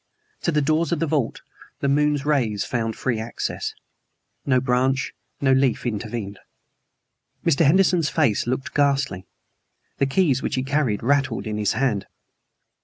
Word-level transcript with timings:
To 0.41 0.51
the 0.51 0.63
doors 0.63 0.91
of 0.91 0.97
the 0.97 1.05
vault 1.05 1.43
the 1.79 1.87
moon 1.87 2.15
rays 2.15 2.65
found 2.65 2.95
free 2.95 3.19
access. 3.19 3.75
No 4.47 4.59
branch, 4.59 5.13
no 5.39 5.51
leaf, 5.53 5.85
intervened. 5.85 6.39
Mr. 7.45 7.63
Henderson's 7.65 8.09
face 8.09 8.47
looked 8.47 8.73
ghastly. 8.73 9.27
The 9.99 10.07
keys 10.07 10.41
which 10.41 10.55
he 10.55 10.63
carried 10.63 11.03
rattled 11.03 11.45
in 11.45 11.57
his 11.59 11.73
hand. 11.73 12.07